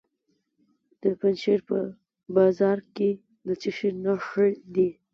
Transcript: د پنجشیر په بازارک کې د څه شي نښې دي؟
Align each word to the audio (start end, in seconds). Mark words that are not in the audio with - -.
د 1.01 1.03
پنجشیر 1.19 1.59
په 1.69 1.77
بازارک 2.35 2.85
کې 2.97 3.09
د 3.47 3.49
څه 3.61 3.69
شي 3.77 3.89
نښې 4.03 4.49
دي؟ 4.73 4.89